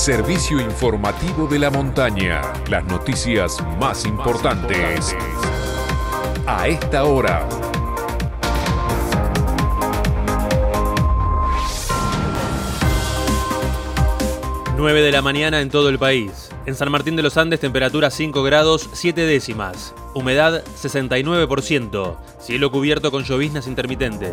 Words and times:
Servicio 0.00 0.58
informativo 0.58 1.46
de 1.46 1.58
la 1.58 1.68
montaña. 1.68 2.40
Las 2.70 2.82
noticias 2.86 3.58
más 3.78 4.06
importantes. 4.06 5.14
A 6.46 6.68
esta 6.68 7.04
hora. 7.04 7.46
Nueve 14.78 15.02
de 15.02 15.12
la 15.12 15.20
mañana 15.20 15.60
en 15.60 15.68
todo 15.68 15.90
el 15.90 15.98
país. 15.98 16.48
En 16.64 16.74
San 16.74 16.90
Martín 16.90 17.14
de 17.14 17.22
los 17.22 17.36
Andes, 17.36 17.60
temperatura 17.60 18.10
5 18.10 18.42
grados 18.42 18.88
7 18.94 19.20
décimas. 19.26 19.94
Humedad 20.14 20.64
69%. 20.64 22.16
Cielo 22.40 22.70
cubierto 22.70 23.10
con 23.10 23.24
lloviznas 23.24 23.66
intermitentes. 23.66 24.32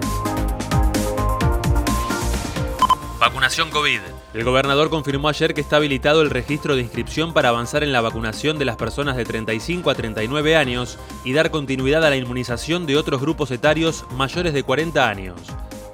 Vacunación 3.19 3.69
COVID. 3.69 3.99
El 4.33 4.43
gobernador 4.43 4.89
confirmó 4.89 5.29
ayer 5.29 5.53
que 5.53 5.61
está 5.61 5.77
habilitado 5.77 6.21
el 6.21 6.29
registro 6.29 6.75
de 6.75 6.81
inscripción 6.81 7.33
para 7.33 7.49
avanzar 7.49 7.83
en 7.83 7.93
la 7.93 8.01
vacunación 8.01 8.59
de 8.59 8.65
las 8.65 8.75
personas 8.75 9.15
de 9.15 9.23
35 9.23 9.89
a 9.89 9.95
39 9.95 10.57
años 10.57 10.99
y 11.23 11.31
dar 11.31 11.49
continuidad 11.49 12.03
a 12.03 12.09
la 12.09 12.17
inmunización 12.17 12.85
de 12.85 12.97
otros 12.97 13.21
grupos 13.21 13.51
etarios 13.51 14.05
mayores 14.11 14.53
de 14.53 14.63
40 14.63 15.09
años. 15.09 15.39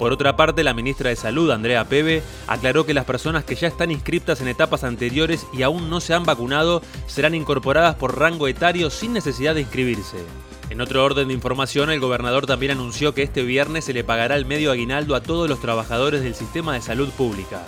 Por 0.00 0.12
otra 0.12 0.34
parte, 0.34 0.64
la 0.64 0.74
ministra 0.74 1.10
de 1.10 1.16
Salud, 1.16 1.52
Andrea 1.52 1.84
Pebe, 1.84 2.24
aclaró 2.48 2.84
que 2.84 2.92
las 2.92 3.04
personas 3.04 3.44
que 3.44 3.54
ya 3.54 3.68
están 3.68 3.92
inscriptas 3.92 4.40
en 4.40 4.48
etapas 4.48 4.82
anteriores 4.82 5.46
y 5.52 5.62
aún 5.62 5.88
no 5.88 6.00
se 6.00 6.14
han 6.14 6.24
vacunado 6.24 6.82
serán 7.06 7.36
incorporadas 7.36 7.94
por 7.94 8.18
rango 8.18 8.48
etario 8.48 8.90
sin 8.90 9.12
necesidad 9.12 9.54
de 9.54 9.60
inscribirse. 9.60 10.18
En 10.70 10.80
otro 10.80 11.04
orden 11.04 11.28
de 11.28 11.34
información, 11.34 11.90
el 11.90 12.00
gobernador 12.00 12.46
también 12.46 12.72
anunció 12.72 13.14
que 13.14 13.22
este 13.22 13.42
viernes 13.44 13.84
se 13.84 13.92
le 13.92 14.02
pagará 14.02 14.34
el 14.34 14.44
medio 14.44 14.72
aguinaldo 14.72 15.14
a 15.14 15.22
todos 15.22 15.48
los 15.48 15.60
trabajadores 15.60 16.22
del 16.22 16.34
sistema 16.34 16.74
de 16.74 16.80
salud 16.80 17.10
pública. 17.10 17.62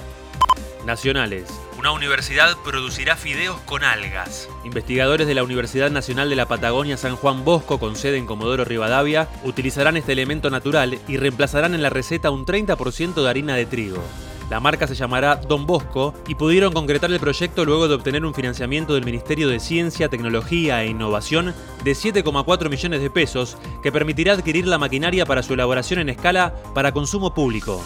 Nacionales. 0.84 1.48
Una 1.78 1.92
universidad 1.92 2.56
producirá 2.64 3.16
fideos 3.16 3.60
con 3.62 3.84
algas. 3.84 4.48
Investigadores 4.64 5.26
de 5.26 5.34
la 5.34 5.44
Universidad 5.44 5.90
Nacional 5.90 6.28
de 6.28 6.36
la 6.36 6.46
Patagonia 6.46 6.96
San 6.96 7.16
Juan 7.16 7.44
Bosco, 7.44 7.78
con 7.78 7.96
sede 7.96 8.18
en 8.18 8.26
Comodoro 8.26 8.64
Rivadavia, 8.64 9.28
utilizarán 9.44 9.96
este 9.96 10.12
elemento 10.12 10.50
natural 10.50 10.98
y 11.08 11.16
reemplazarán 11.16 11.74
en 11.74 11.82
la 11.82 11.90
receta 11.90 12.30
un 12.30 12.46
30% 12.46 13.22
de 13.22 13.28
harina 13.28 13.54
de 13.54 13.66
trigo. 13.66 14.02
La 14.48 14.60
marca 14.60 14.86
se 14.86 14.94
llamará 14.94 15.36
Don 15.36 15.66
Bosco 15.66 16.14
y 16.28 16.36
pudieron 16.36 16.72
concretar 16.72 17.10
el 17.10 17.18
proyecto 17.18 17.64
luego 17.64 17.88
de 17.88 17.94
obtener 17.94 18.24
un 18.24 18.32
financiamiento 18.32 18.94
del 18.94 19.04
Ministerio 19.04 19.48
de 19.48 19.58
Ciencia, 19.58 20.08
Tecnología 20.08 20.82
e 20.82 20.88
Innovación 20.88 21.52
de 21.82 21.92
7,4 21.92 22.70
millones 22.70 23.02
de 23.02 23.10
pesos 23.10 23.56
que 23.82 23.90
permitirá 23.90 24.34
adquirir 24.34 24.66
la 24.68 24.78
maquinaria 24.78 25.26
para 25.26 25.42
su 25.42 25.54
elaboración 25.54 25.98
en 25.98 26.10
escala 26.10 26.54
para 26.74 26.92
consumo 26.92 27.34
público. 27.34 27.84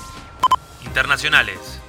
Internacionales. 0.84 1.80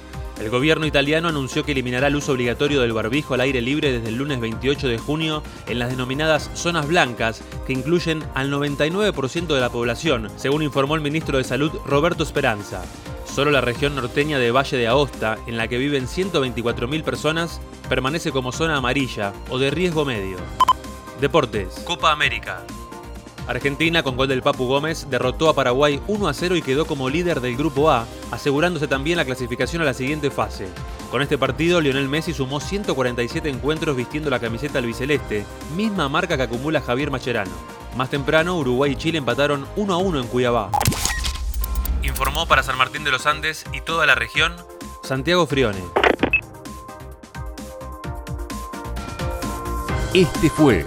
El 0.42 0.50
gobierno 0.50 0.86
italiano 0.86 1.28
anunció 1.28 1.64
que 1.64 1.70
eliminará 1.70 2.08
el 2.08 2.16
uso 2.16 2.32
obligatorio 2.32 2.80
del 2.80 2.92
barbijo 2.92 3.34
al 3.34 3.42
aire 3.42 3.60
libre 3.60 3.92
desde 3.92 4.08
el 4.08 4.16
lunes 4.16 4.40
28 4.40 4.88
de 4.88 4.98
junio 4.98 5.40
en 5.68 5.78
las 5.78 5.90
denominadas 5.90 6.50
zonas 6.54 6.88
blancas, 6.88 7.44
que 7.64 7.72
incluyen 7.72 8.24
al 8.34 8.50
99% 8.50 9.46
de 9.46 9.60
la 9.60 9.70
población, 9.70 10.28
según 10.34 10.64
informó 10.64 10.96
el 10.96 11.00
ministro 11.00 11.38
de 11.38 11.44
Salud 11.44 11.70
Roberto 11.86 12.24
Speranza. 12.24 12.82
Solo 13.24 13.52
la 13.52 13.60
región 13.60 13.94
norteña 13.94 14.40
de 14.40 14.50
Valle 14.50 14.76
de 14.76 14.88
Aosta, 14.88 15.38
en 15.46 15.56
la 15.56 15.68
que 15.68 15.78
viven 15.78 16.08
124.000 16.08 17.04
personas, 17.04 17.60
permanece 17.88 18.32
como 18.32 18.50
zona 18.50 18.76
amarilla 18.76 19.32
o 19.48 19.60
de 19.60 19.70
riesgo 19.70 20.04
medio. 20.04 20.38
Deportes. 21.20 21.84
Copa 21.86 22.10
América. 22.10 22.66
Argentina, 23.46 24.02
con 24.02 24.16
gol 24.16 24.28
del 24.28 24.42
Papu 24.42 24.66
Gómez, 24.66 25.06
derrotó 25.10 25.48
a 25.48 25.54
Paraguay 25.54 26.00
1 26.06 26.28
a 26.28 26.34
0 26.34 26.56
y 26.56 26.62
quedó 26.62 26.86
como 26.86 27.10
líder 27.10 27.40
del 27.40 27.56
Grupo 27.56 27.90
A, 27.90 28.06
asegurándose 28.30 28.88
también 28.88 29.16
la 29.16 29.24
clasificación 29.24 29.82
a 29.82 29.84
la 29.84 29.94
siguiente 29.94 30.30
fase. 30.30 30.68
Con 31.10 31.22
este 31.22 31.38
partido, 31.38 31.80
Lionel 31.80 32.08
Messi 32.08 32.32
sumó 32.32 32.60
147 32.60 33.48
encuentros 33.48 33.96
vistiendo 33.96 34.30
la 34.30 34.40
camiseta 34.40 34.78
albiceleste, 34.78 35.44
misma 35.76 36.08
marca 36.08 36.36
que 36.36 36.44
acumula 36.44 36.80
Javier 36.80 37.10
Macherano. 37.10 37.52
Más 37.96 38.10
temprano, 38.10 38.56
Uruguay 38.56 38.92
y 38.92 38.96
Chile 38.96 39.18
empataron 39.18 39.66
1 39.76 39.92
a 39.92 39.96
1 39.98 40.20
en 40.20 40.26
Cuiabá 40.26 40.70
informó 42.02 42.46
para 42.46 42.62
San 42.62 42.76
Martín 42.76 43.04
de 43.04 43.10
los 43.10 43.26
Andes 43.26 43.64
y 43.72 43.80
toda 43.80 44.06
la 44.06 44.14
región 44.14 44.54
Santiago 45.02 45.46
Frione. 45.46 45.82
Este 50.14 50.50
fue 50.50 50.86